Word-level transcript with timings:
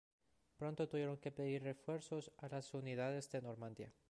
Pronto 0.57 0.89
tuvieron 0.89 1.17
que 1.17 1.29
pedir 1.31 1.61
refuerzos 1.61 2.31
a 2.39 2.47
las 2.47 2.73
unidades 2.73 3.29
de 3.31 3.43
Normandía. 3.43 3.93